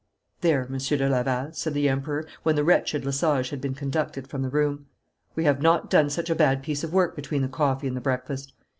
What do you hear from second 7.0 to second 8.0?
between the coffee and